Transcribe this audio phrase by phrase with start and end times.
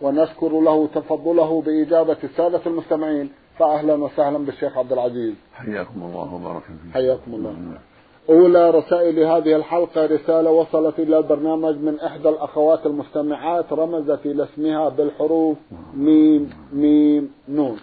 [0.00, 3.30] ونشكر له تفضله بإجابة السادة المستمعين.
[3.58, 5.34] فأهلا وسهلا بالشيخ عبد العزيز.
[5.54, 6.92] حياكم الله وبارك فيكم.
[6.94, 7.54] حياكم الله.
[8.28, 14.88] أولى رسائل هذه الحلقة رسالة وصلت إلى البرنامج من إحدى الأخوات المستمعات رمزت إلى اسمها
[14.88, 15.56] بالحروف
[15.94, 17.76] ميم ميم نون.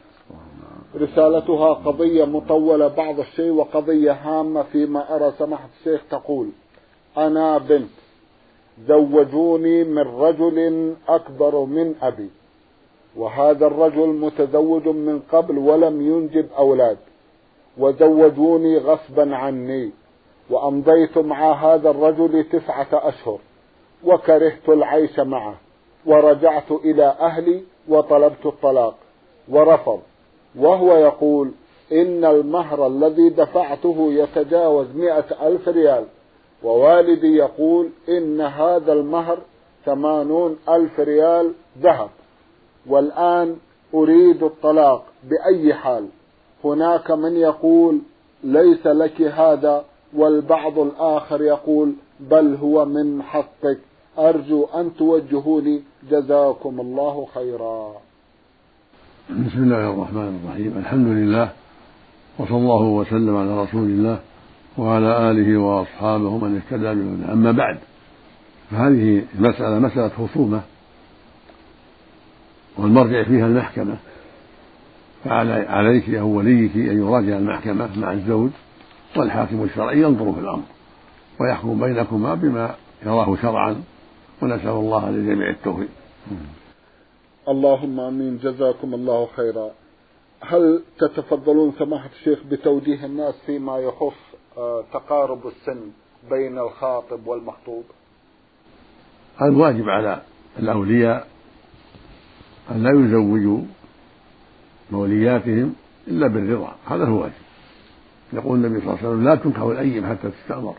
[0.95, 6.49] رسالتها قضية مطولة بعض الشيء وقضية هامة فيما أرى سماحة الشيخ تقول.
[7.17, 8.00] أنا بنت.
[8.87, 12.29] زوجوني من رجل أكبر من أبي
[13.17, 16.97] وهذا الرجل متزوج من قبل ولم ينجب أولاد
[17.77, 19.91] وزوجوني غصبا عني
[20.49, 23.39] وأمضيت مع هذا الرجل تسعة أشهر
[24.03, 25.55] وكرهت العيش معه
[26.05, 28.95] ورجعت إلى أهلي وطلبت الطلاق
[29.49, 29.99] ورفض
[30.55, 31.51] وهو يقول
[31.91, 36.05] إن المهر الذي دفعته يتجاوز مئة ألف ريال.
[36.63, 39.37] ووالدي يقول إن هذا المهر
[39.85, 42.09] ثمانون ألف ريال ذهب
[42.87, 43.55] والآن
[43.93, 46.07] أريد الطلاق بأي حال.
[46.63, 47.99] هناك من يقول
[48.43, 53.77] ليس لك هذا والبعض الآخر يقول بل هو من حقك.
[54.17, 55.81] أرجو أن توجهوني.
[56.09, 57.91] جزاكم الله خيرا.
[59.29, 60.77] بسم الله الرحمن الرحيم.
[60.77, 61.49] الحمد لله
[62.39, 64.19] وصلى الله وسلم على رسول الله.
[64.77, 67.33] وعلى آله وأصحابه من اهتدى بهداه.
[67.33, 67.79] أما بعد
[68.71, 70.61] فهذه المسألة مسألة خصومة
[72.77, 73.97] والمرجع فيها المحكمة.
[75.23, 78.49] فعليك أو وليك أن يراجع المحكمة مع الزوج
[79.17, 80.63] والحاكم الشرعي ينظر في الأمر
[81.39, 82.75] ويحكم بينكما بما
[83.05, 83.83] يراه شرعا
[84.41, 85.89] ونسأل الله للجميع التوفيق.
[87.47, 88.37] اللهم آمين.
[88.37, 89.71] جزاكم الله خيرا.
[90.41, 94.30] هل تتفضلون سماحة الشيخ بتوجيه الناس فيما يخص
[94.93, 95.79] تقارب السن
[96.29, 97.83] بين الخاطب والمخطوب.
[99.41, 100.21] الواجب على
[100.59, 101.27] الأولياء
[102.71, 103.61] أن لا يزوجوا
[104.91, 105.75] مولياتهم
[106.07, 106.75] إلا بالرضا.
[106.87, 107.33] هذا هو الواجب.
[108.33, 110.75] يقول النبي صلى الله عليه وسلم لا تنكح الأيم حتى تستأمر.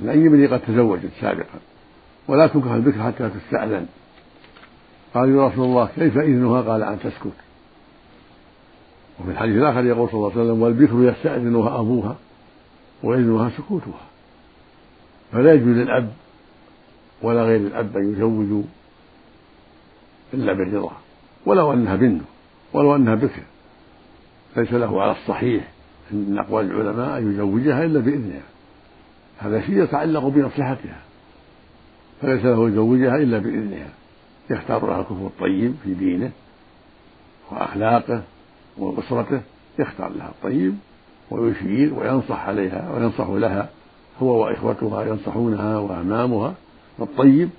[0.00, 1.58] الأيم اللي قد تزوجت سابقا.
[2.28, 3.86] ولا تنكح البكر حتى تستأذن.
[5.14, 7.32] قال يا رسول الله كيف إذنها؟ قال أن تسكت.
[9.20, 12.16] وفي الحديث الآخر يقول صلى الله عليه وسلم والبكر يستأذنها أبوها.
[13.02, 14.00] وإذنها سكوتها.
[15.32, 16.12] فلا يجوز للأب
[17.22, 18.62] ولا غير الأب أن يزوجوا
[20.34, 20.92] إلا بالرضا
[21.46, 22.22] ولو أنها بنت
[22.72, 23.42] ولو أنها بكر.
[24.56, 25.68] ليس له على الصحيح
[26.10, 28.42] من أقوال العلماء أن يزوجها إلا بإذنها.
[29.38, 31.00] هذا شيء يتعلق بمصلحتها.
[32.22, 33.90] فليس له يزوجها إلا بإذنها.
[34.50, 36.30] يختار لها الكفر الطيب في دينه
[37.50, 38.22] وأخلاقه
[38.78, 39.40] وأسرته
[39.78, 40.78] يختار لها الطيب
[41.30, 43.68] ويشير وينصح عليها وينصح لها
[44.22, 46.54] هو وإخوتها ينصحونها وأمامها
[46.98, 47.50] بالطيب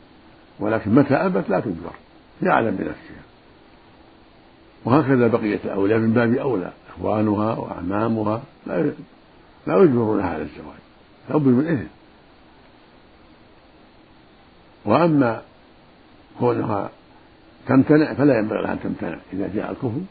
[0.59, 1.91] ولكن متى أبت لا تجبر
[2.41, 3.23] يعلم بنفسها.
[4.85, 8.91] وهكذا بقية الأولياء من باب أولى إخوانها وأعمامها لا
[9.67, 10.79] لا يجبرونها على الزواج
[11.29, 11.87] لابد من إذن.
[14.85, 15.41] وأما
[16.39, 16.89] كونها
[17.67, 20.01] تمتنع فلا ينبغي لها أن تمتنع إذا جاء الكفر.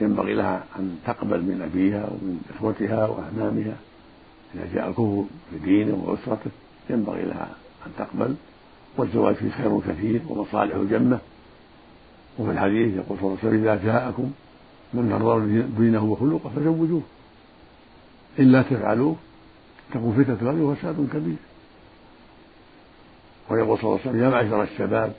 [0.00, 3.76] ينبغي لها أن تقبل من أبيها ومن إخوتها وأعمامها
[4.54, 6.50] إذا جاء الكفر في دينه وأسرته
[6.90, 7.48] ينبغي لها
[7.86, 8.34] أن تقبل.
[8.96, 11.18] والزواج فيه خير كثير ومصالح جمة
[12.38, 14.30] وفي الحديث يقول صلى الله عليه وسلم إذا جاءكم
[14.94, 17.02] من ترضون دينه وخلقه فزوجوه.
[18.38, 19.16] إلا تفعلوه
[19.92, 21.36] تكون فتنة غير وفساد كبير.
[23.50, 25.12] ويقول صلى الله عليه وسلم يا معشر الشباب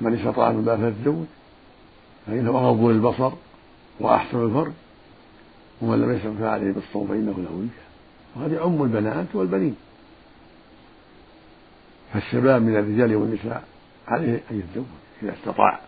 [0.00, 1.26] من استطاع من باب فليتزوج
[2.26, 3.32] فإنه أغض للبصر
[4.00, 4.72] وأحسن الفرج
[5.82, 7.68] ومن لم يستطع فعليه بالصوم فإنه له وجه.
[8.36, 9.76] وهذه أم البنات والبنين.
[12.12, 13.64] فالشباب من الرجال والنساء
[14.08, 14.86] عليه أن يتزوج
[15.22, 15.80] إذا استطاع.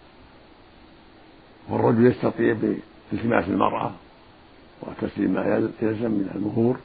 [1.69, 2.57] والرجل يستطيع
[3.12, 3.93] بالتماس المرأة
[4.83, 6.77] وتسليم ما يلزم من المهور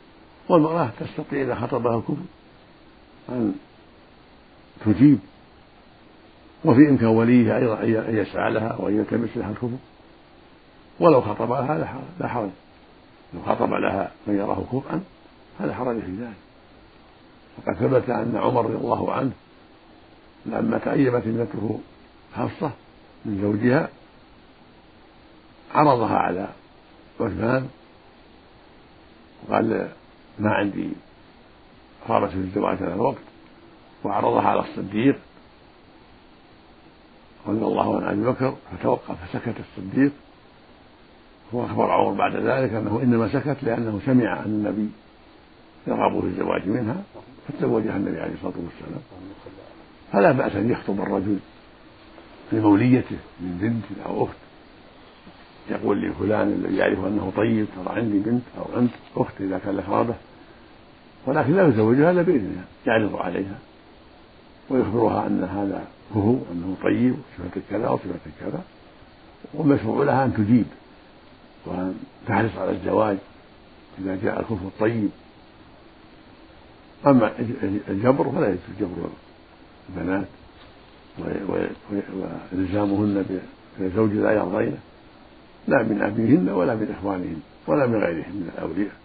[0.49, 2.23] والمرأة تستطيع إذا خطبها الكفر
[3.29, 3.53] أن
[4.85, 5.19] تجيب.
[6.65, 9.77] وفي إمكان وليها أيضا أن يسعى لها وأن يلتمس لها الكفر.
[10.99, 12.49] ولو خطب لها لا حرج.
[13.33, 15.03] لو خطب لها من يراه كفءا
[15.59, 16.45] فلا حرج في ذلك.
[17.57, 19.31] وقد ثبت أن عمر رضي الله عنه
[20.45, 21.79] لما تأيمت ابنته
[22.35, 22.71] حفصة
[23.25, 23.89] من زوجها
[25.75, 26.47] عرضها على
[27.19, 27.69] عثمان
[29.47, 29.89] وقال
[30.39, 30.89] ما عندي
[32.09, 33.21] رغبة في الزواج هذا الوقت
[34.03, 35.19] وعرضها على الصديق
[37.47, 40.11] رضي الله عن أبي بكر فتوقف فسكت الصديق
[41.51, 44.89] واخبر عمر بعد ذلك أنه إنما سكت لأنه سمع عن النبي
[45.87, 47.03] يرغب في الزواج منها
[47.47, 49.01] فتزوجها النبي عليه الصلاة والسلام.
[50.11, 51.37] فلا بأس أن يخطب الرجل
[52.51, 54.35] لموليته من بنت أو أخت.
[55.69, 59.89] يقول لفلان الذي يعرف أنه طيب ترى عندي بنت أو انت أخت إذا كان لك
[59.89, 60.15] رغبه
[61.25, 63.59] ولكن لا يزوجها إلا بإذنها يعرض عليها.
[64.69, 68.61] ويخبرها أن هذا هو أنه طيب وصفته كذا وصفته كذا.
[69.53, 70.65] والمشروع لها أن تجيب.
[71.65, 73.17] وان تحرص على الزواج
[73.99, 75.09] إذا جاء الكفر الطيب.
[77.07, 77.31] أما
[77.89, 79.09] الجبر فلا يجوز جبر
[79.89, 80.27] البنات
[82.53, 83.25] والزامهن
[83.79, 84.77] بزوج لا يرضينه
[85.67, 88.95] لا من أبيهن ولا من إخوانهن ولا من غيرهم من الأولياء.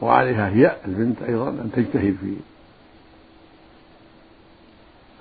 [0.00, 2.36] وعليها هي البنت أيضا أن تجتهد في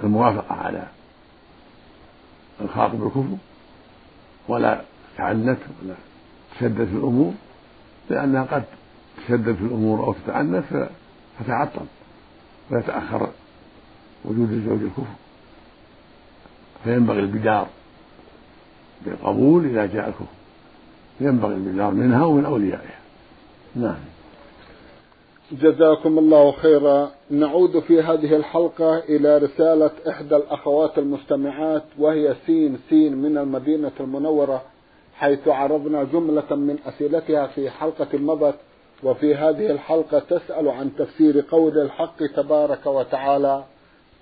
[0.03, 0.87] الموافقة على
[2.61, 3.37] الخاطب الكفر
[4.47, 4.81] ولا
[5.17, 5.95] تعنت ولا
[6.59, 7.33] تشدد في الأمور
[8.09, 8.63] لأنها قد
[9.17, 10.63] تشدد في الأمور أو تتعنت
[11.39, 11.85] فتعطل
[12.71, 13.29] ويتأخر
[14.25, 15.13] وجود الزوج الكفر.
[16.83, 17.67] فينبغي البدار
[19.05, 20.25] بالقبول إذا جاء الكفر.
[21.21, 22.99] ينبغي البدار منها ومن أوليائها.
[23.75, 23.99] نعم.
[25.51, 27.11] جزاكم الله خيرا.
[27.31, 34.61] نعود في هذه الحلقة إلى رسالة إحدى الأخوات المستمعات وهي سين سين من المدينة المنورة.
[35.19, 38.55] حيث عرضنا جملة من أسئلتها في حلقة مضت
[39.03, 43.63] وفي هذه الحلقة تسأل عن تفسير قول الحق تبارك وتعالى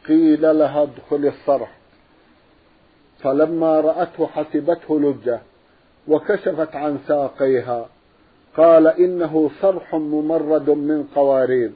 [0.08, 1.78] قيل لها ادخل الصرح.
[3.20, 5.40] فلما رأته حسبته لجة
[6.08, 7.90] وكشفت عن ساقيها.
[8.58, 11.72] قال إنه صرح ممرد من قوارير.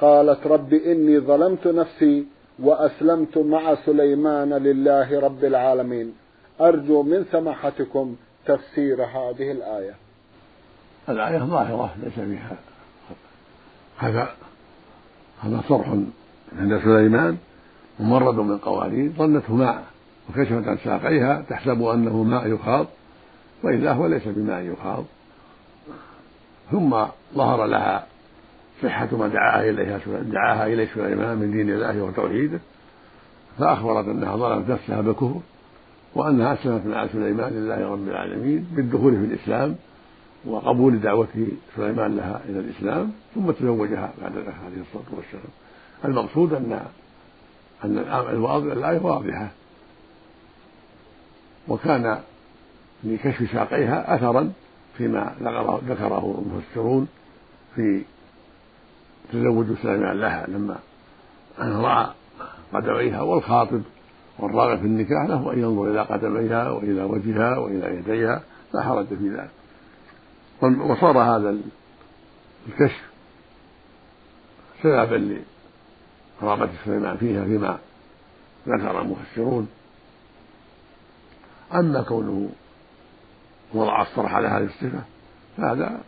[0.00, 2.26] قالت رب إني ظلمت نفسي
[2.62, 6.14] وأسلمت مع سليمان لله رب العالمين.
[6.60, 8.16] أرجو من سماحتكم
[8.46, 9.94] تفسير هذه الآية.
[11.08, 12.56] الآية ظاهرة ليس فيها
[13.98, 14.28] هذا
[15.42, 15.88] هذا صرح
[16.58, 17.36] عند سليمان
[18.00, 19.84] ممرد من قوارير ظنته ماء
[20.30, 22.86] وكشفت عن ساقيها تحسب أنه ماء يخاض
[23.62, 25.04] وإلا هو ليس بماء يخاض.
[26.70, 27.04] ثم
[27.34, 28.06] ظهر لها
[28.82, 32.60] صحة ما دعاها إليها دعاها إليه سليمان من دين الله وتوحيده
[33.58, 35.40] فأخبرت أنها ظلمت نفسها بالكفر
[36.14, 39.76] وأنها أسلمت مع سليمان لله رب العالمين بالدخول في الإسلام
[40.44, 45.52] وقبول دعوة سليمان لها إلى الإسلام ثم تزوجها بعد ذلك عليه الصلاة والسلام.
[46.04, 46.80] المقصود أن
[47.84, 47.98] أن
[48.72, 49.50] الآية واضحة.
[51.68, 52.18] وكان
[53.04, 54.52] لكشف ساقيها أثرا
[54.98, 55.34] فيما
[55.88, 57.08] ذكره المفسرون
[57.74, 58.02] في
[59.32, 60.78] تزوج سليمان لها لما
[61.58, 62.06] رأى
[62.72, 63.82] قدميها والخاطب
[64.38, 68.42] والراغب في النكاح له أن ينظر إلى قدميها وإلى وجهها وإلى يديها
[68.74, 69.50] لا حرج في ذلك.
[70.80, 71.56] وصار هذا
[72.68, 73.10] الكشف
[74.82, 75.42] سببا
[76.42, 77.78] لرغبة سليمان فيها فيما
[78.68, 79.68] ذكر المفسرون.
[81.74, 82.50] أما كونه
[83.74, 85.02] وضع الصرح على هذه الصفة
[85.56, 86.00] فهذا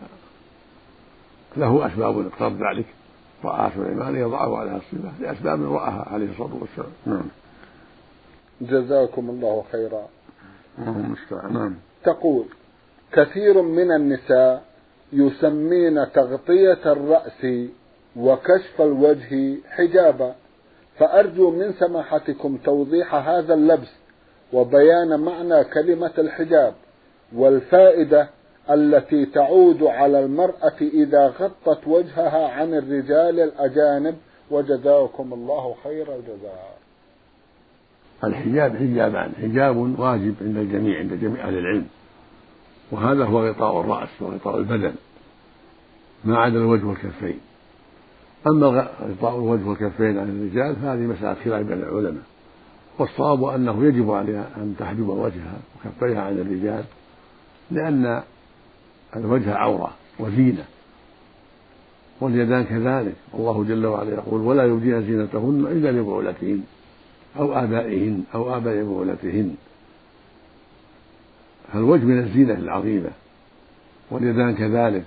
[1.56, 2.86] له أسباب اقتضت ذلك.
[3.44, 6.92] رأى سليمان يضعه على الصفة لأسباب رآها عليه الصلاة والسلام.
[7.06, 7.43] نعم.
[8.66, 10.08] جزاكم الله خيرا.
[11.50, 11.74] نعم.
[12.04, 12.44] تقول
[13.12, 14.62] كثير من النساء
[15.12, 17.46] يسمين تغطية الرأس
[18.16, 20.34] وكشف الوجه حجابا.
[20.98, 23.92] فأرجو من سماحتكم توضيح هذا اللبس
[24.52, 26.74] وبيان معنى كلمة الحجاب
[27.36, 28.28] والفائدة
[28.70, 34.16] التي تعود على المرأة إذا غطت وجهها عن الرجال الأجانب.
[34.50, 36.83] وجزاكم الله خير الجزاء.
[38.26, 41.86] الحجاب حجابان حجاب واجب عند الجميع عند جميع أهل العلم.
[42.90, 44.92] وهذا هو غطاء الرأس وغطاء البدن
[46.24, 47.38] ما عدا الوجه والكفين.
[48.46, 48.66] أما
[49.10, 52.22] غطاء الوجه والكفين عن الرجال فهذه مسألة خلاف بين العلماء.
[52.98, 56.84] والصواب أنه يجب عليها أن تحجب وجهها وكفيها عن الرجال
[57.70, 58.22] لأن
[59.16, 60.64] الوجه عورة وزينة
[62.20, 63.14] واليدان كذلك.
[63.34, 66.62] الله جل وعلا يقول ولا يبدين زينتهن إلا لبعولتهن.
[67.38, 69.54] أو آبائهن أو آباء بعولتهن
[71.72, 73.10] فالوجه من الزينة العظيمة
[74.10, 75.04] واليدان كذلك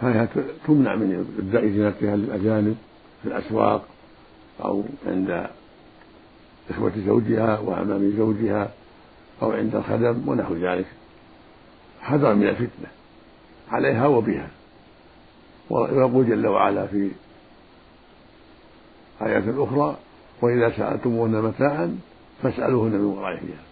[0.00, 0.28] فهي
[0.66, 2.76] تمنع من إبداء زينتها للأجانب
[3.22, 3.84] في الأسواق
[4.64, 5.46] أو عند
[6.70, 8.70] إخوة زوجها وأمام زوجها
[9.42, 10.86] أو عند الخدم ونحو ذلك.
[12.00, 12.88] حذرا من الفتنة
[13.70, 14.48] عليها وبها.
[15.70, 17.10] ويقول جل وعلا في
[19.22, 19.96] آيات أخرى
[20.42, 21.98] وإذا سألتموهن متاعا
[22.42, 23.64] فاسألوهن من وراء حجاب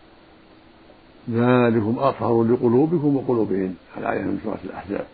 [1.31, 3.75] ذلكم أطهر لقلوبكم وقلوبهن.
[3.99, 5.07] الآية من سورة الأحزاب.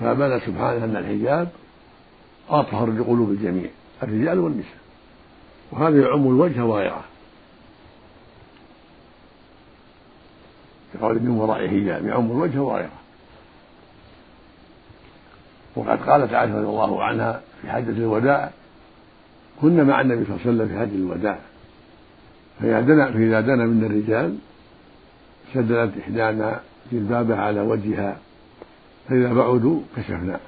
[0.00, 1.48] فأبان سبحانه أن الحجاب
[2.50, 3.70] أطهر لقلوب الجميع
[4.02, 4.78] الرجال والنساء.
[5.72, 7.04] وهذا يعم الوجه وغيره
[10.94, 12.98] كقول من وراء حجاب يعم الوجه وغيره
[15.76, 18.50] وقد قالت عائشة رضي الله عنها في حجة الوداع
[19.60, 21.38] كنا مع النبي صلى الله عليه وسلم في حج الوداع.
[22.60, 24.38] فإذا دنا فإذا دنا من الرجال
[25.54, 26.60] شددت إحدانا
[26.92, 28.16] جلبابها على وجهها
[29.08, 30.40] فإذا بعدوا كشفنا.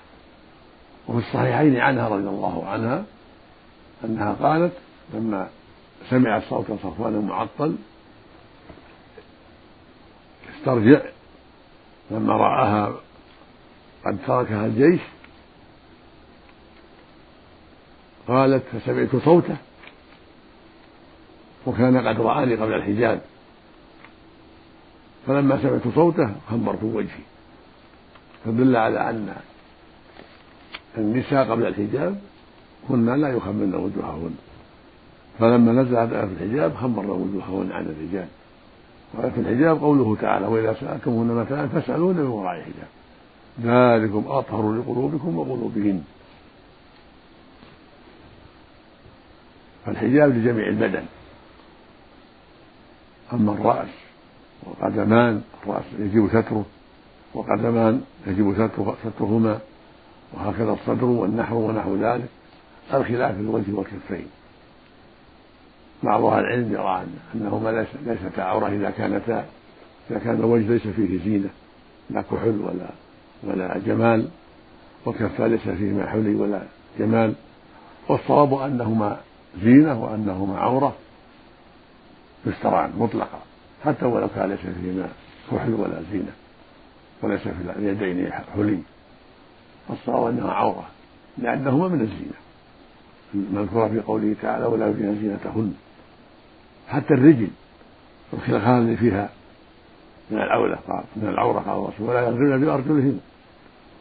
[1.09, 3.05] وفي الصحيحين عنها رضي الله عنها
[4.05, 4.73] أنها قالت
[5.15, 5.49] لما
[6.11, 7.77] سمعت صوت صفوان المعطل
[10.59, 11.01] استرجع
[12.11, 12.93] لما رآها
[14.07, 15.01] قد تركها الجيش
[18.29, 19.57] قالت فسمعت صوته
[21.67, 23.21] وكان قد رآني قبل الحجاب
[25.27, 27.25] فلما سمعت صوته خمرت وجهي.
[28.45, 29.35] فدل على أن
[30.99, 32.21] النساء قبل الحجاب
[32.89, 34.37] كن لا يخمرن وجوههن.
[35.39, 38.29] فلما نزلت آية الحجاب خمرن وجوههن عن الرجال.
[39.15, 42.89] وآية الحجاب قوله تعالى وإذا سألتموهن متاعا فاسألون من وراء حجاب
[43.63, 46.03] ذلكم أطهر لقلوبكم وقلوبهن.
[49.89, 51.03] فالحجاب لجميع البدن.
[53.33, 53.89] أما الرأس
[54.63, 56.65] وقدمان الرأس يجب ستره
[57.35, 59.59] وقدمان يجب ستره سترهما
[60.33, 62.29] وهكذا الصدر والنحر ونحو ذلك
[62.95, 64.27] الخلاف في الوجه والكفين.
[66.03, 67.05] بعض أهل العلم يرى
[67.35, 69.47] أنهما ليس ليستا عورة إذا كانتا
[70.11, 71.51] إذا كان الوجه ليس فيه زينة
[72.11, 72.91] لا كحل ولا
[73.43, 74.29] ولا جمال
[75.05, 76.63] والكفان ليس فيهما حلي ولا
[76.99, 77.35] جمال
[78.09, 79.21] والصواب أنهما
[79.63, 80.97] زينة وأنهما عورة
[82.47, 83.39] يستران مطلقا.
[83.85, 85.09] حتى ولو كان ليس فيهما
[85.51, 86.33] كحل ولا زينة
[87.23, 88.79] وليس في اليدين حلي.
[89.89, 90.87] فالصواب أنها عورة
[91.39, 92.39] لأنهما من الزينة.
[93.35, 95.75] المذكورة في قوله تعالى ولا يبدين زينتهن.
[96.89, 97.49] حتى الرجل
[98.33, 99.29] الخلخال اللي فيها
[100.31, 103.21] من العولة قال من العورة قال الرسول ولا يضربن بأرجلهن.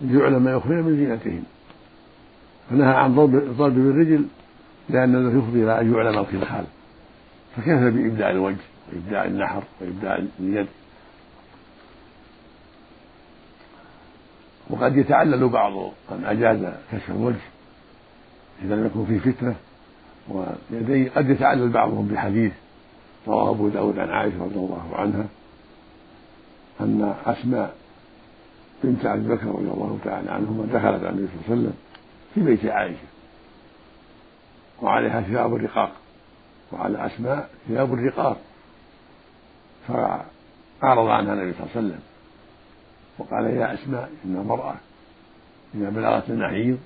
[0.02, 1.44] ليعلم ما يخفين من زينتهن.
[2.70, 4.26] فنهى عن ضرب الضرب بالرجل
[4.90, 6.66] لأن ذلك يفضي إلى أن يعلم الخلخال
[7.56, 8.58] فكيف بإبداع الوجه؟
[8.94, 10.68] وإبداع النحر وإبداع اليد.
[14.70, 15.72] وقد يتعلل بعض
[16.12, 17.46] من أجاز كشف الوجه
[18.64, 19.56] إذا لم يكن فيه فتنة.
[20.30, 22.52] ويديه قد يتعلل بعضهم بحديث
[23.28, 25.26] رواه أبو داود عن عائشة رضي الله عنها
[26.82, 27.76] أن أسماء
[28.84, 31.74] بنت أبي بكر رضي الله تعالى عنهما دخلت على النبي صلى الله عليه وسلم
[32.36, 32.98] في بيت عائشة.
[34.82, 35.92] وعليها ثياب الرقاق.
[36.72, 38.38] وعلى أسماء ثياب الرقاق.
[39.88, 42.00] فأعرض عنها النبي صلى الله عليه وسلم.
[43.18, 44.76] وقال يا أسماء إن المرأة
[45.76, 46.78] إذا بلغت المحيض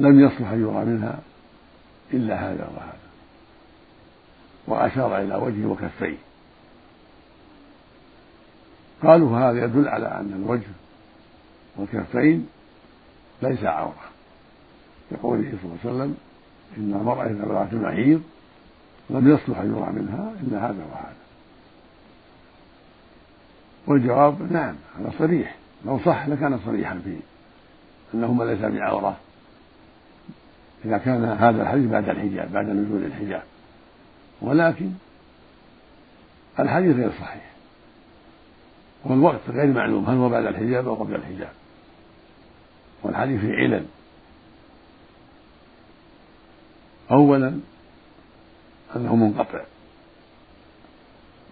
[0.00, 1.18] لم يصلح أن يرى منها
[2.12, 2.98] إلا هذا وهذا.
[4.66, 6.16] وأشار إلى وجهه وكفيه.
[9.02, 10.70] قالوا هذا يدل على أن الوجه
[11.76, 12.48] والكفين
[13.42, 14.10] ليس عورة.
[15.12, 16.16] لقوله صلى الله عليه وسلم
[16.78, 18.22] إن المرأة إذا بلغت المحيض
[19.10, 21.14] لم يصلح أن يرى منها إلا هذا وهذا.
[23.86, 25.56] والجواب نعم هذا صريح.
[25.84, 27.16] لو صح لكان صريحا في
[28.14, 29.16] أنهما ليس بعورة.
[30.84, 33.42] إذا كان هذا الحديث بعد الحجاب بعد نزول الحجاب.
[34.42, 34.90] ولكن
[36.58, 37.50] الحديث غير صحيح.
[39.04, 41.52] والوقت غير معلوم هل هو بعد الحجاب أو قبل الحجاب.
[43.02, 43.84] والحديث في علل.
[47.10, 47.60] أولا
[48.96, 49.60] أنه منقطع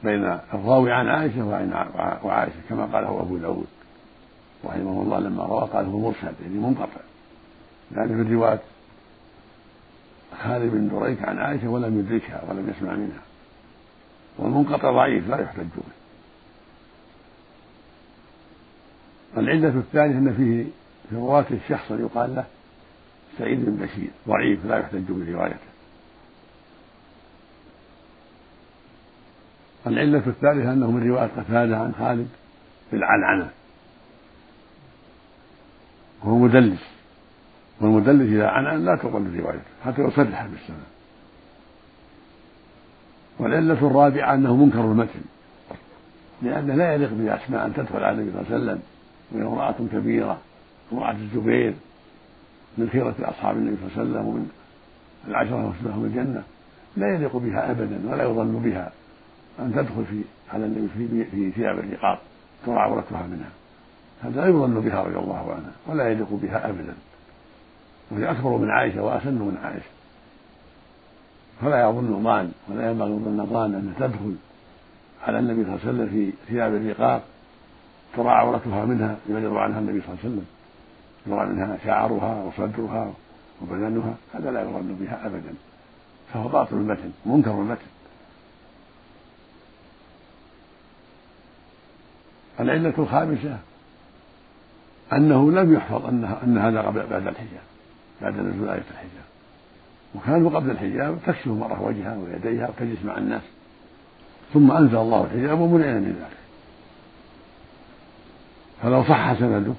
[0.05, 0.25] بين
[0.55, 1.47] الراوي عن عائشة
[2.25, 3.67] وعائشة كما قاله أبو داود
[4.65, 7.01] رحمه الله لما روى قال هو مرسل يعني منقطع.
[7.93, 8.61] يعني في الرواية
[10.43, 13.23] خالد بن دريك عن عائشة ولم يدركها ولم يسمع منها.
[14.39, 15.83] والمنقطع ضعيف لا يحتج به
[19.37, 20.65] العلة الثانية أن فيه
[21.11, 22.45] في رواته شخصا يقال له
[23.39, 25.69] سعيد بن بشير ضعيف لا يحتج بروايته.
[29.87, 32.29] العلة الثالثة أنه من رواية قتادة عن خالد
[32.93, 33.51] بالعنعنة
[36.25, 36.81] وهو مدلس
[37.81, 40.87] والمدلس إذا عنعن لا تقبل روايته حتى يصرح بالسنة
[43.39, 45.21] والعلة الرابعة أنه منكر المتن
[46.43, 48.83] لأنه لا يليق بأسماء أن تدخل على النبي صلى الله عليه وسلم
[49.33, 50.39] وهي امرأة كبيرة
[50.93, 51.75] امرأة الزبير
[52.79, 54.51] من خيرة أصحاب النبي صلى الله عليه وسلم ومن
[55.29, 56.43] العشرة المبشرة الجنة
[56.97, 58.93] لا يليق بها أبدا ولا يظن بها
[59.61, 62.19] أن تدخل في على النبي في في ثياب الرقاب
[62.67, 63.51] ترى عورتها منها.
[64.23, 66.95] هذا لا يظن بها رضي الله عنها ولا يليق بها أبدا.
[68.11, 69.91] وهي أكبر من عائشة وأسن من عائشة.
[71.61, 74.35] فلا يظن ظان ولا ينبغي ظن ظان أن تدخل
[75.27, 77.23] على النبي صلى الله عليه وسلم في ثياب الرقاق
[78.17, 80.47] ترى عورتها منها يعرض عنها النبي صلى الله عليه وسلم.
[81.27, 83.13] يرى منها شعرها وصدرها
[83.63, 85.55] وبدنها هذا لا يظن بها أبدا.
[86.33, 87.87] فهو باطل المتن منكر المتن.
[92.61, 93.59] العلة الخامسة
[95.13, 97.63] أنه لم يحفظ أن أن هذا بعد الحجاب
[98.23, 99.29] بعد نزول آية الحجاب.
[100.15, 103.43] وكانوا قبل الحجاب تكشف المرأة وجهها ويديها وتجلس مع الناس.
[104.55, 106.39] ثم أنزل الله الحجاب ومنعنا من ذلك.
[108.83, 109.75] فلو صح سنده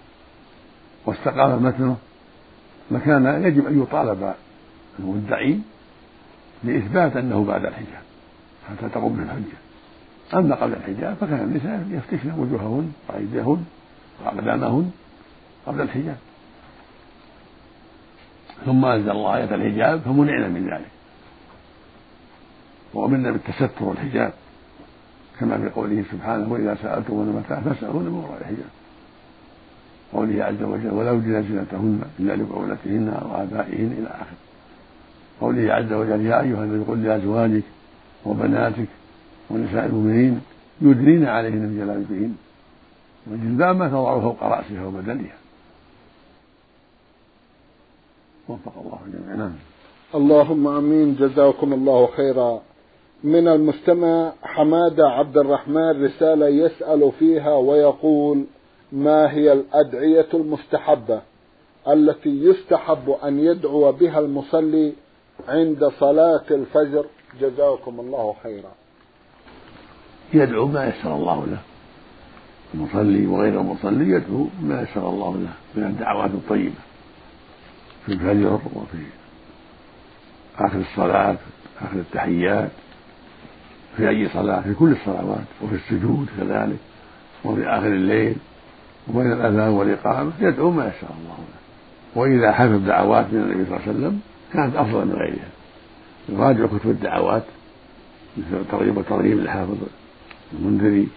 [1.05, 1.97] واستقام متنه
[2.91, 4.33] لكان يجب أن يطالب
[4.99, 5.59] المدعي
[6.63, 8.01] لإثبات أنه بعد الحجاب
[8.69, 9.57] حتى تقوم بالحجة
[10.33, 13.65] أما قبل الحجاب فكان النساء يفتشن وجوههن وأيديهن
[14.23, 14.91] وأقدامهن
[15.65, 16.17] قبل الحجاب.
[18.65, 20.89] ثم أنزل الله آية الحجاب فمنعنا من ذلك.
[22.93, 24.33] وأمرنا بالتستر والحجاب
[25.39, 28.69] كما في قوله سبحانه وإذا سألتم متاع فاسألون من وراء الحجاب.
[30.13, 34.37] قوله عز وجل ولا يبدين زينتهن إلا لبعولتهن أو آبائهن إلى آخره
[35.41, 37.63] قوله عز وجل يا أيها النبي قل لأزواجك
[38.25, 38.87] وبناتك
[39.49, 40.41] ونساء المؤمنين
[40.81, 42.35] يدنين عليهن من جلابيبهن
[43.27, 45.37] والجلباب ما تضع فوق رأسها وبدنها
[48.49, 49.37] وفق الله جميعا.
[49.37, 49.53] نعم.
[50.15, 51.15] اللهم آمين.
[51.15, 52.61] جزاكم الله خيرا.
[53.23, 58.45] من المستمع حمادة عبد الرحمن رسالة يسأل فيها ويقول
[58.91, 61.21] ما هي الأدعية المستحبة
[61.87, 64.93] التي يستحب أن يدعو بها المصلي
[65.47, 67.05] عند صلاة الفجر؟
[67.41, 68.71] جزاكم الله خيرا.
[70.33, 71.59] يدعو ما يسر الله له.
[72.73, 76.81] المصلي وغير المصلي يدعو ما يسر الله له من الدعوات الطيبة
[78.05, 79.03] في الفجر وفي
[80.59, 81.37] آخر الصلاة
[81.81, 82.69] آخر التحيات
[83.97, 86.77] في أي صلاة في كل الصلوات وفي السجود كذلك
[87.45, 88.35] وفي آخر الليل.
[89.07, 91.59] وبين الأذان والإقامة يدعو ما يسر الله له.
[92.15, 94.19] وإذا حفظ دعوات من النبي صلى الله عليه وسلم
[94.53, 95.49] كانت أفضل من غيرها.
[96.29, 97.43] يراجع كتب الدعوات
[98.37, 99.77] مثل ترغيب وترغيب للحافظ
[100.53, 101.07] المنذري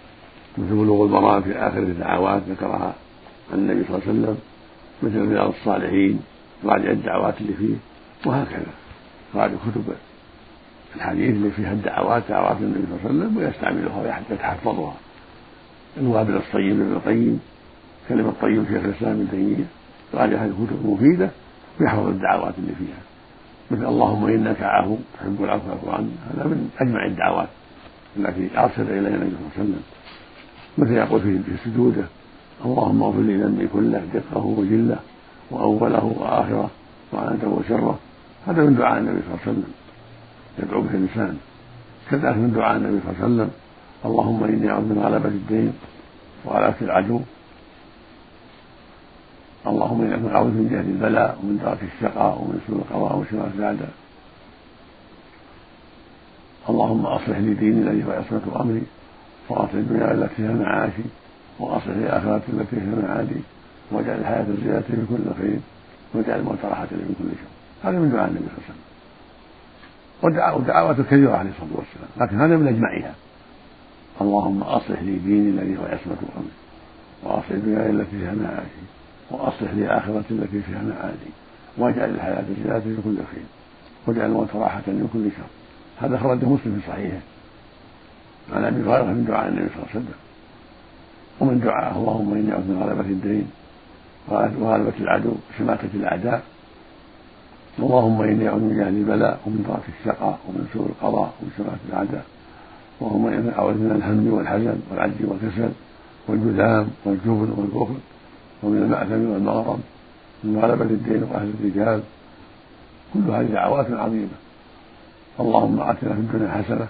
[0.58, 2.94] مثل بلوغ المرام في آخر الدعوات ذكرها
[3.54, 4.38] النبي صلى الله عليه وسلم
[5.02, 6.20] مثل رياض الصالحين
[6.64, 7.74] راجع الدعوات اللي فيه
[8.26, 8.72] وهكذا.
[9.34, 9.84] راجع كتب
[10.96, 14.94] الحديث اللي فيها الدعوات دعوات النبي صلى الله عليه وسلم ويستعملها ويتحفظها
[15.96, 17.40] الوابل الصيب ابن القيم
[18.12, 19.64] كلمة طيب شيخ الإسلام ابن تيمية
[20.14, 21.30] راجع هذه الكتب المفيدة
[21.80, 23.02] ويحفظ الدعوات اللي فيها.
[23.70, 27.48] مثل اللهم إنك عفو تحب العفو فاعف عنه هذا من أجمع الدعوات
[28.16, 29.82] التي أرسل إليها النبي صلى الله عليه وسلم.
[30.78, 32.04] مثل يقول في سجوده
[32.64, 34.98] اللهم اغفر لي ذنبي كله دقه وجله
[35.50, 36.70] وأوله وآخره
[37.12, 37.98] وعنته وشره.
[38.46, 39.72] هذا من دعاء النبي صلى الله عليه وسلم.
[40.58, 41.36] يدعو به الإنسان.
[42.10, 43.50] كذلك من دعاء النبي صلى الله عليه وسلم.
[44.04, 45.72] اللهم إني أعوذ من غلبة الدين
[46.44, 47.20] وغلبة العدو.
[49.66, 53.90] اللهم إني أعوذ من جهل البلاء ومن درك الشقاء ومن سوء القضاء وشمال الأعداء
[56.68, 58.82] اللهم أصلح لي ديني الذي هو عصمة أمري
[59.48, 61.02] وأصلح الدنيا التي فيها معاشي
[61.58, 63.40] وأصلح آخرتي التي فيها معادي
[63.90, 65.58] واجعل الحياة زيادة في كل خير
[66.14, 67.88] واجعل الموت راحة لي من كل شر.
[67.88, 68.74] هذا من دعاء النبي صلى الله عليه
[70.22, 70.54] وسلم.
[70.54, 72.10] والدعوات كثيرة عليه الصلاة والسلام.
[72.16, 73.14] لكن هذا من أجمعها.
[74.20, 76.54] اللهم أصلح لي ديني الذي هو عصمة أمري
[77.22, 78.82] وأصلح الدنيا التي فيها معاشي
[79.32, 81.30] وأصلح لي آخرتي التي فيها معادي
[81.78, 83.44] واجعل الحياة زيادة في كل خير.
[84.06, 85.50] واجعل الموت راحة من كل شر.
[86.06, 87.20] هذا أخرجه مسلم في صحيحه
[88.52, 90.14] عن أبي هريرة من دعاء النبي صلى الله عليه وسلم.
[91.40, 93.50] ومن دعاء اللهم إني أعوذ من غلبة الدين
[94.28, 96.42] وغلبة العدو وشماتة الأعداء.
[97.78, 102.24] اللهم إني أعوذ من جهل البلاء ومن ضعف الشقاء ومن سوء القضاء ومن شماتة الأعداء.
[103.02, 105.72] اللهم إني أعوذ من الهم والحزن والعجز والكسل
[106.28, 107.94] والجذام والجبن والبخل.
[108.62, 109.80] ومن المأثم والمغرم
[110.44, 112.00] من غلبة الدين وأهل الرجال.
[113.14, 114.36] كل هذه دعوات عظيمة.
[115.40, 116.86] اللهم آتنا في الدنيا حسنة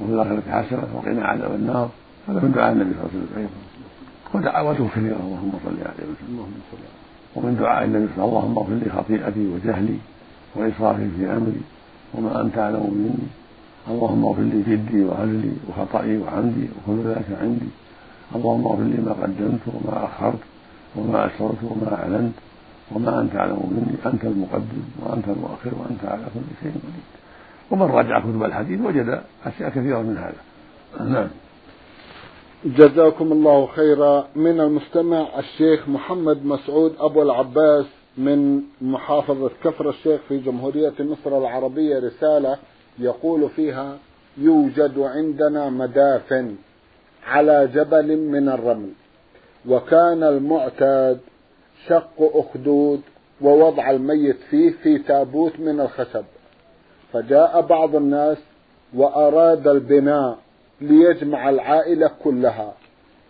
[0.00, 1.88] وفي الآخرة حسنة وقنا عذاب النار.
[2.28, 3.48] هذا من دعاء النبي صلى الله عليه وسلم.
[4.34, 5.20] ودعواته كثيرة.
[5.26, 6.46] اللهم صل عليه وسلم
[7.36, 9.98] ومن دعاء النبي صلى الله عليه وسلم اللهم اغفر لي خطيئتي وجهلي
[10.56, 11.60] وإسرافي في أمري
[12.14, 13.28] وما أنت أعلم مني.
[13.90, 17.70] اللهم اغفر لي جدي وهزلي وخطئي وعمدي وكل ذلك عندي.
[18.36, 20.42] اللهم اغفر لي ما قدمت وما أخرت.
[20.96, 22.32] وما اسررت وما أعلنت
[22.92, 27.04] وما أنت أعلم مني أنت المقدم وأنت المؤخر وأنت على كل شيء قدير.
[27.70, 31.10] ومن راجع كتب الحديث وجد أشياء كثيرة من هذا.
[31.10, 31.28] نعم.
[32.64, 34.26] جزاكم الله خيرا.
[34.36, 37.86] من المستمع الشيخ محمد مسعود أبو العباس
[38.18, 42.56] من محافظة كفر الشيخ في جمهورية مصر العربية رسالة
[42.98, 43.98] يقول فيها
[44.38, 46.56] يوجد عندنا مدافن
[47.26, 48.88] على جبل من الرمل.
[49.68, 51.18] وكان المعتاد
[51.88, 53.00] شق أخدود
[53.40, 56.24] ووضع الميت فيه في تابوت من الخشب.
[57.12, 58.38] فجاء بعض الناس
[58.94, 60.38] وأراد البناء
[60.80, 62.74] ليجمع العائلة كلها.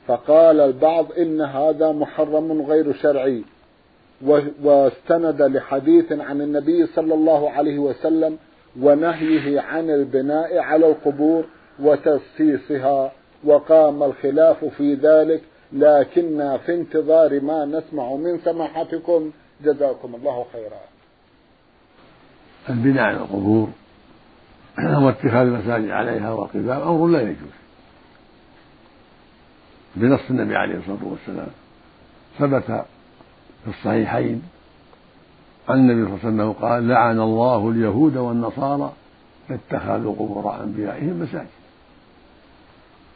[0.06, 3.44] فقال البعض إن هذا محرم غير شرعي.
[4.62, 8.38] واستند لحديث عن النبي صلى الله عليه وسلم
[8.80, 11.44] ونهيه عن البناء على القبور
[11.82, 13.12] وتسييسها
[13.44, 15.42] وقام الخلاف في ذلك
[15.72, 19.30] لكننا في انتظار ما نسمع من سماحتكم
[19.64, 20.80] جزاكم الله خيرا.
[22.68, 23.68] البناء على القبور
[25.04, 27.52] واتخاذ المساجد عليها وقباب أمر لا يجوز.
[29.96, 31.48] بنص النبي عليه الصلاة والسلام
[32.38, 32.84] ثبت
[33.64, 34.42] في الصحيحين
[35.68, 38.92] عن النبي صلى الله عليه وسلم قال لعن الله اليهود والنصارى
[39.50, 41.46] اتخذوا قبور أنبيائهم مساجد.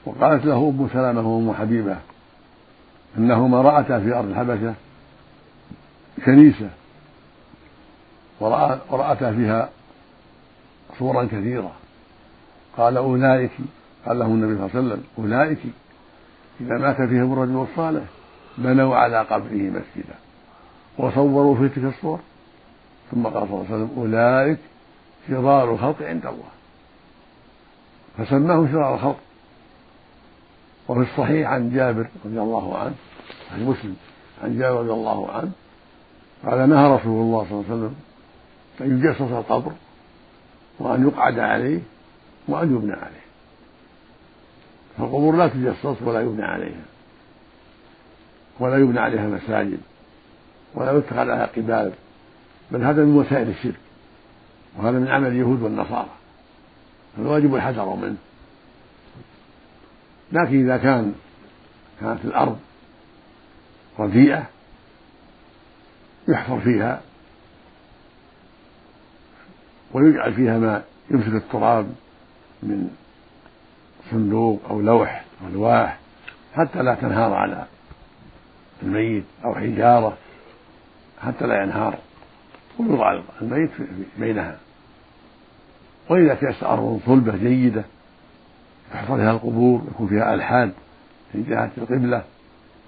[0.07, 1.97] وقالت له أم سلمة وأم حبيبة
[3.19, 4.75] أنهما رأتا في أرض الحبشه
[6.25, 6.71] كنيسة
[8.41, 9.71] ورأتا فيها
[10.99, 11.73] صورا كثيرة.
[12.77, 13.51] قال أولئك
[14.07, 15.59] قال لهم النبي صلى الله عليه وسلم أولئك
[16.61, 18.05] إذا مات فيهم الرجل الصالح
[18.59, 20.15] بنوا على قبره مسجدا
[20.99, 22.21] وصوروا في تلك الصور.
[23.11, 24.59] ثم قال صلى الله عليه وسلم أولئك
[25.29, 26.51] شرار الخلق عند الله.
[28.19, 29.19] فسماهم شرار الخلق.
[30.89, 32.95] وفي الصحيح عن جابر رضي الله عنه
[33.53, 33.97] عن مسلم
[34.45, 35.51] عن جابر رضي الله عنه
[36.45, 37.95] قال نهى رسول الله صلى الله عليه وسلم
[38.81, 39.73] أن يجسس القبر
[40.79, 41.81] وأن يقعد عليه
[42.49, 43.27] وأن يبنى عليه.
[44.99, 46.85] فالقبور لا تجسس ولا يبنى عليها
[48.61, 49.81] ولا يبنى عليها مساجد
[50.75, 51.93] ولا يتخذ عليها قباب
[52.71, 53.81] بل هذا من وسائل الشرك
[54.77, 56.09] وهذا من عمل اليهود والنصارى.
[57.17, 58.17] فالواجب الحذر منه.
[60.33, 61.15] لكن إذا كان
[62.01, 62.59] كانت الأرض
[63.99, 64.47] رديئة
[66.29, 67.01] يحفر فيها
[69.93, 71.95] ويجعل فيها ما يمسك التراب
[72.63, 72.91] من
[74.11, 75.99] صندوق أو لوح أو لواح
[76.55, 77.67] حتى لا تنهار على
[78.83, 80.17] الميت أو حجارة
[81.23, 81.99] حتى لا ينهار.
[82.79, 83.71] ويوضع الميت
[84.19, 84.59] بينها.
[86.09, 87.85] وإذا كانت أرض صلبة جيدة
[88.95, 90.73] يحفر فيها القبور يكون فيها ألحاد
[91.33, 92.25] في جهة القبلة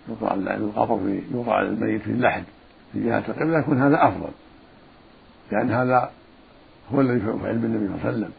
[0.09, 2.45] يوضع القبر في يوضع الميت في اللحد
[2.93, 4.31] في جهة القبلة يكون هذا أفضل.
[5.53, 6.11] لأن هذا
[6.95, 8.31] هو الذي فعل بالنبي صلى الله عليه وسلم.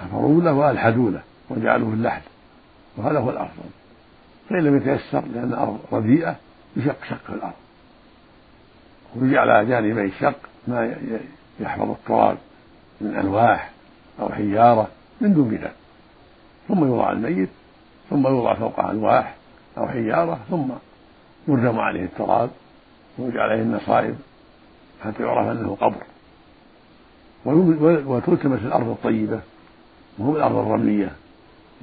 [0.00, 2.22] حفروا له وألحدوا له وجعلوه في اللحد.
[2.96, 3.68] وهذا هو الأفضل.
[4.50, 6.36] فإن لم يتيسر لأن الأرض رديئة
[6.76, 7.52] يشق شق في الأرض.
[9.16, 10.96] ويجعل على جانبي الشق ما
[11.60, 12.36] يحفظ التراب
[13.00, 13.70] من ألواح
[14.20, 14.88] أو حجارة
[15.20, 15.74] من دون بناء
[16.68, 17.48] ثم يوضع الميت
[18.10, 19.34] ثم يوضع فوقه ألواح
[19.78, 20.68] أو حجارة ثم
[21.48, 22.50] يردم عليه التراب
[23.18, 24.16] ويجعل عليه النصائب
[25.04, 26.02] حتى يعرف أنه قبر.
[28.06, 29.40] وتلتمس الأرض الطيبة
[30.18, 31.12] وهو الأرض الرملية.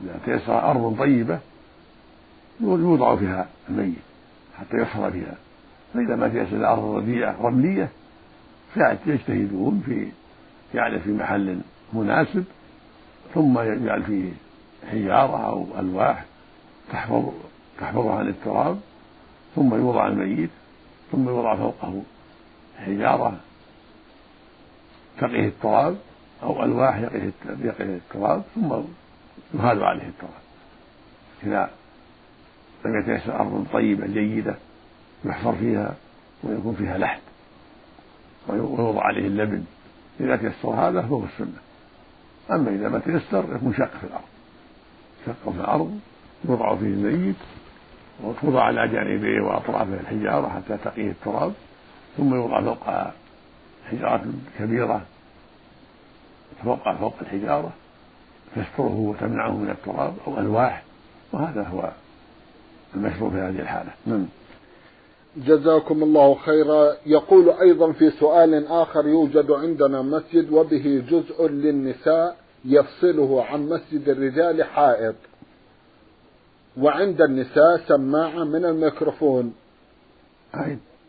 [0.03, 1.39] إذا تيسر أرض طيبة
[2.61, 3.95] يوضع فيها الميت
[4.59, 5.35] حتى يحفر فيها.
[5.93, 7.89] فإذا ما تيسر الأرض رديئة رملية
[9.05, 10.07] يجتهدون في
[10.73, 11.59] جعله في محل
[11.93, 12.43] مناسب
[13.33, 14.31] ثم يجعل فيه
[14.91, 16.25] حجارة أو ألواح
[16.91, 17.29] تحفظ
[17.79, 18.79] تحفظها عن التراب
[19.55, 20.49] ثم يوضع الميت
[21.11, 22.01] ثم يوضع فوقه
[22.77, 23.37] حجارة
[25.17, 25.97] تقيه التراب
[26.43, 27.31] أو ألواح يقيه
[27.63, 28.73] يقيه التراب ثم
[29.53, 30.39] يهال عليه التراب
[31.43, 31.69] إذا
[32.85, 34.55] لم يتيسر أرض طيبة جيدة
[35.25, 35.95] يحفر فيها
[36.43, 37.21] ويكون فيها لحد
[38.47, 39.63] ويوضع عليه اللبن
[40.19, 41.57] إذا تيسر هذا فهو السنة.
[42.51, 44.28] أما إذا ما تيسر يكون شق في الأرض.
[45.25, 45.99] شق في الأرض
[46.49, 47.35] يوضع فيه الميت
[48.23, 51.53] وتوضع على جانبيه وأطرافه الحجارة حتى تقيه التراب
[52.17, 53.13] ثم يوضع فوقها
[53.91, 54.25] حجارة
[54.59, 55.01] كبيرة
[56.63, 57.71] فوق فوق الحجارة
[58.55, 60.83] تستره وتمنعه من التراب أو ألواح
[61.33, 61.91] وهذا هو
[62.95, 63.91] المشروع في هذه الحالة.
[64.05, 64.25] نعم.
[65.37, 66.95] جزاكم الله خيرا.
[67.05, 72.37] يقول أيضا في سؤال آخر يوجد عندنا مسجد وبه جزء للنساء.
[72.65, 75.15] يفصله عن مسجد الرجال حائط.
[76.77, 79.53] وعند النساء سماعة من الميكروفون.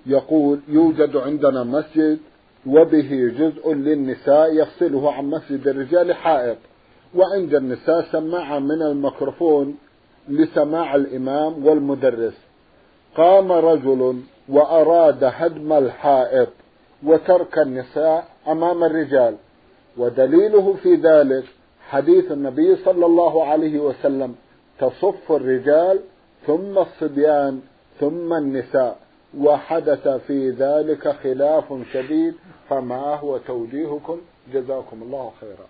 [0.07, 2.19] يقول يوجد عندنا مسجد
[2.67, 6.57] وبه جزء للنساء يفصله عن مسجد الرجال حائط.
[7.15, 9.79] وعند النساء سماعة من الميكروفون
[10.29, 12.35] لسماع الإمام والمدرس.
[13.17, 16.49] قام رجل وأراد هدم الحائط
[17.03, 19.37] وترك النساء أمام الرجال.
[20.01, 21.45] ودليله في ذلك
[21.91, 24.35] حديث النبي صلى الله عليه وسلم
[24.79, 26.01] تصف الرجال
[26.47, 27.61] ثم الصبيان
[28.01, 28.99] ثم النساء
[29.39, 32.35] وحدث في ذلك خلاف شديد
[32.69, 34.19] فما هو توجيهكم؟
[34.55, 35.67] جزاكم الله خيرا.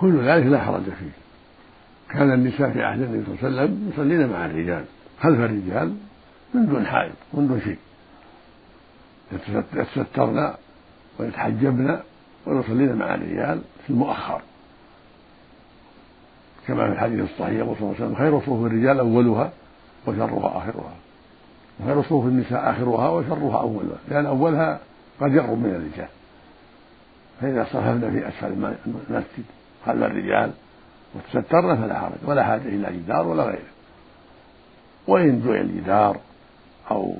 [0.00, 1.14] كل ذلك لا حرج فيه.
[2.10, 4.84] كان النساء في عهد النبي صلى الله عليه وسلم يصلين مع الرجال
[5.20, 5.94] خلف الرجال
[6.54, 7.78] من دون حائط من دون شيء.
[9.74, 10.54] يتسترن
[11.20, 12.00] ويتحجبن
[12.48, 14.40] ويصلين مع الرجال في المؤخر.
[16.66, 19.52] كما في الحديث الصحيح يقول صلى الله عليه وسلم خير صفوف الرجال أولها
[20.06, 20.94] وشرها آخرها.
[21.80, 24.80] وخير صفوف النساء آخرها وشرها أولها لأن أولها
[25.20, 26.08] قد يقرب من الرجال.
[27.40, 29.44] فإذا صففنا في أسفل المسجد
[29.86, 30.50] خلف الرجال
[31.14, 33.68] وتسترن فلا حرج ولا حاجة إلى جدار ولا غيره.
[35.06, 36.16] وإن جعل جدار
[36.90, 37.14] أو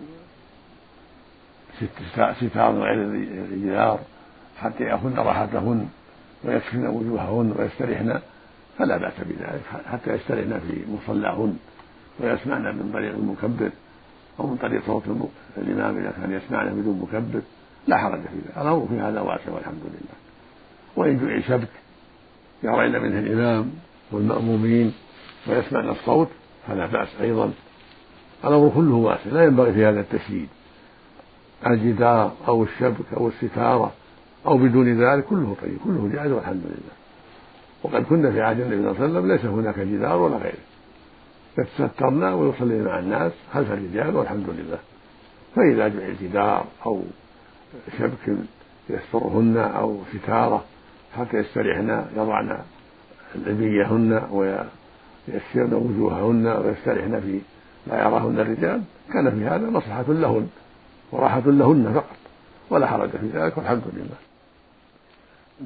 [2.40, 3.02] ستار غير
[3.52, 4.00] الجدار
[4.60, 5.88] حتى يأخذن راحتهن
[6.44, 8.20] ويكفن وجوههن ويسترحن
[8.78, 11.56] فلا بأس بذلك حتى يسترحن في مصلاهن
[12.20, 13.70] ويسمعن من طريق المكبر
[14.40, 15.02] أو من طريق صوت
[15.58, 17.40] الإمام إذا كان يسمعن بدون مكبر
[17.86, 18.58] لا حرج في ذلك.
[18.58, 20.18] الأمر في هذا واسع والحمد لله.
[20.96, 21.68] وإن جعل شبك
[22.62, 23.70] يرين منه الإمام
[24.12, 24.94] والمأمومين
[25.46, 26.28] ويسمعن الصوت
[26.68, 27.52] فلا بأس أيضا.
[28.44, 30.48] الأمر كله واسع لا ينبغي في هذا التشديد.
[31.66, 33.92] الجدار أو الشبك أو الستارة
[34.48, 36.96] أو بدون ذلك كله طيب كله جائز والحمد لله.
[37.82, 40.64] وقد كنا في عهد النبي صلى الله عليه وسلم ليس هناك جدار ولا غيره.
[41.58, 44.78] يتسترنا ويصلين مع الناس خلف الرجال والحمد لله.
[45.56, 47.02] فإذا جعل جدار أو
[47.98, 48.36] شبك
[48.90, 50.64] يسترهن أو ستارة
[51.16, 52.58] حتى يستريحن يضعن
[53.34, 57.40] لبيهن ويسرن وجوههن ويستريحن في
[57.86, 58.82] لا يراهن الرجال
[59.12, 60.48] كان في هذا مصلحة لهن
[61.12, 62.16] وراحة لهن فقط
[62.70, 64.27] ولا حرج في ذلك والحمد لله.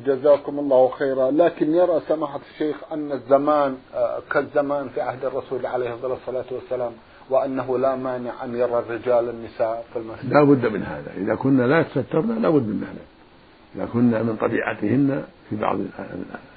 [0.06, 1.30] جزاكم الله خيرا.
[1.30, 6.92] لكن يرى سماحة الشيخ أن الزمان آه، كالزمان في عهد الرسول عليه الصلاة والسلام
[7.30, 10.32] وأنه لا مانع أن يرى الرجال النساء في المسجد.
[10.32, 11.12] لا بد من هذا.
[11.16, 13.04] إذا كن لا يتسترن لا بد من هذا.
[13.76, 15.78] إذا كن من طبيعتهن في بعض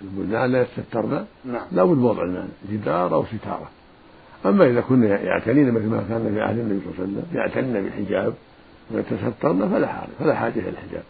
[0.01, 1.67] البلدان لا يتسترن نعم.
[1.71, 3.69] لا بد وضع المانع جدار أو ستارة.
[4.45, 7.83] أما إذا كن يعتنين مثل ما كان في عهد النبي صلى الله عليه وسلم يعتنين
[7.83, 8.33] بالحجاب
[8.91, 11.03] ويتسترن فلا حاجة فلا حاجة إلى الحجاب.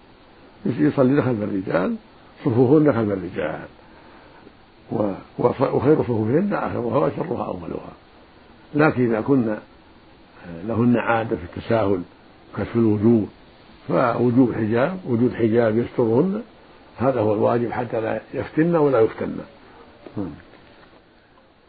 [0.65, 1.95] يصلي خلف الرجال
[2.43, 3.67] صفوفهن خلف الرجال.
[5.73, 7.93] وخير صفوفهن آخرها وشرها أولها
[8.75, 9.59] لكن إذا كنا
[10.67, 12.01] لهن عادة في التساهل
[12.57, 13.25] كشف الوجوه
[13.87, 16.41] فوجوب حجاب وجود حجاب يسترهن
[16.97, 19.37] هذا هو الواجب حتى لا يفتن ولا يفتن.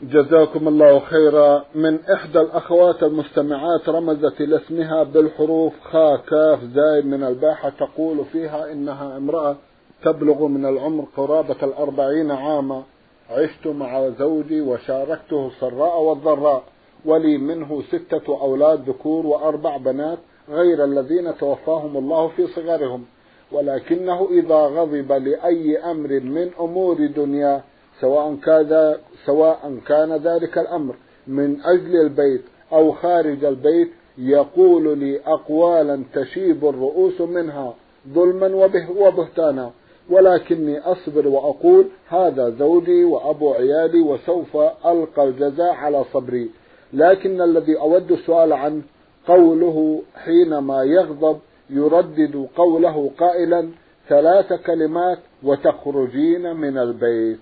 [0.02, 1.64] جزاكم الله خيرا.
[1.74, 8.72] من إحدى الأخوات المستمعات رمزت إلى اسمها بالحروف خا كاف زاي من الباحة تقول فيها
[8.72, 9.57] إنها امرأة
[10.03, 12.83] تبلغ من العمر قرابة الأربعين عاما.
[13.31, 16.63] عشت مع زوجي وشاركته السراء والضراء
[17.05, 23.05] ولي منه ستة أولاد ذكور وأربع بنات غير الذين توفاهم الله في صغرهم.
[23.53, 27.63] ولكنه إذا غضب لأي أمر من أمور دنياه
[28.01, 30.95] سواء كان سواء كان ذلك الأمر
[31.27, 37.75] من أجل البيت أو خارج البيت يقول لي أقوالا تشيب الرؤوس منها
[38.09, 39.71] ظلما وبهتانا.
[40.11, 46.51] ولكني أصبر وأقول هذا زوجي وأبو عيالي وسوف ألقى الجزاء على صبري.
[46.92, 48.83] لكن الذي أود السؤال عنه
[49.27, 51.38] قوله حينما يغضب
[51.71, 53.69] يردد قوله قائلا
[54.09, 57.38] ثلاث كلمات وتخرجين من البيت.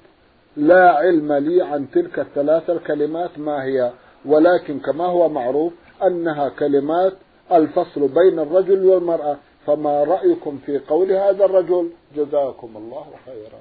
[0.56, 3.92] لا علم لي عن تلك الثلاث الكلمات ما هي
[4.26, 5.72] ولكن كما هو معروف
[6.06, 7.12] أنها كلمات
[7.52, 9.36] الفصل بين الرجل والمرأة.
[9.66, 13.60] فما رأيكم في قول هذا الرجل؟ جزاكم الله خيرا.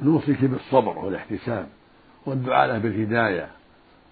[0.00, 1.66] نوصيك بالصبر والاحتساب
[2.26, 3.48] والدعاء له بالهداية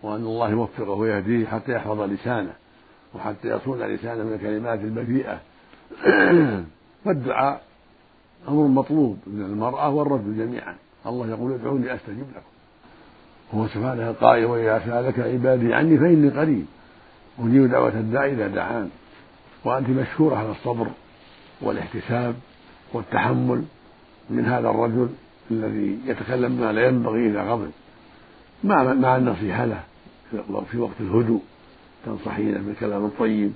[0.03, 2.53] وأن الله يوفقه ويهديه حتى يحفظ لسانه
[3.15, 5.41] وحتى يصون لسانه من الكلمات البذيئة.
[7.05, 7.63] فالدعاء
[8.49, 10.77] أمر مطلوب من المرأة والرجل جميعا.
[11.07, 12.59] الله يقول ادعوني أستجب لكم.
[13.55, 16.67] هو سبحانه القائل وإذا سألك عبادي عني فإني قريب.
[17.39, 18.91] أجيب دعوة الداعي إذا دعان.
[19.69, 20.87] وأنت مشكورة على الصبر
[21.61, 22.35] والاحتساب
[22.93, 23.65] والتحمل
[24.31, 25.09] من هذا الرجل
[25.51, 27.71] الذي يتكلم ما لا ينبغي إذا غضب.
[28.65, 29.83] مع مع النصيحة له
[30.71, 31.41] في وقت الهدوء؟
[32.07, 33.53] تنصحينه بالكلام الطيب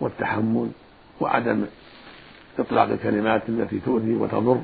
[0.00, 0.70] والتحمل
[1.20, 1.64] وعدم
[2.58, 4.60] إطلاق الكلمات التي تؤذي وتضر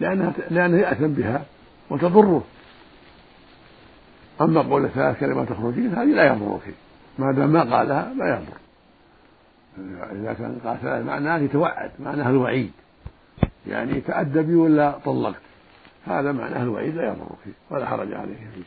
[0.00, 1.44] لأنها لأنه يأثم بها
[1.90, 2.44] وتضره.
[4.40, 6.74] أما قول ثلاث كلمات تخرجين هذه لا يضرك.
[7.18, 8.65] ما دام ما قالها لا يضر
[10.12, 12.72] إذا كان قال ثلاث معناه يتوعد معناه الوعيد.
[13.66, 15.40] يعني تأدبي ولا طلقت؟
[16.04, 18.36] هذا معناه الوعيد لا يضرك ولا حرج عليه.
[18.54, 18.64] فيه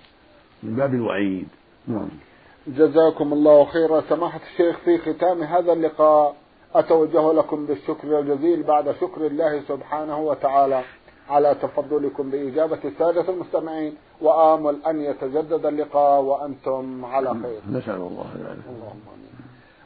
[0.64, 1.48] من باب الوعيد.
[1.88, 2.10] نعم.
[2.68, 4.02] جزاكم الله خيرا.
[4.10, 6.36] سماحة الشيخ في ختام هذا اللقاء
[6.76, 10.84] أتوجه لكم بالشكر الجزيل بعد شكر الله سبحانه وتعالى
[11.30, 17.62] على تفضلكم بإجابة السادة المستمعين وآمل أن يتجدد اللقاء وأنتم على خير.
[17.72, 19.49] نسأل الله ذلك اللهم آمين.